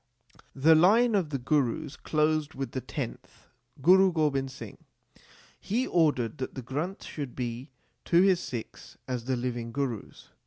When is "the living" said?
9.25-9.71